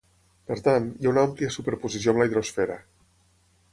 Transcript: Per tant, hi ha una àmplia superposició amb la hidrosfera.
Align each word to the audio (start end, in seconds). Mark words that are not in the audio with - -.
Per 0.51 0.55
tant, 0.67 0.87
hi 1.01 1.09
ha 1.09 1.11
una 1.11 1.25
àmplia 1.29 1.53
superposició 1.57 2.15
amb 2.15 2.23
la 2.23 2.27
hidrosfera. 2.31 2.79